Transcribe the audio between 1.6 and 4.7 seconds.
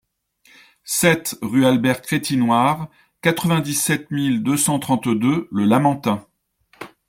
Albert Crétinoir, quatre-vingt-dix-sept mille deux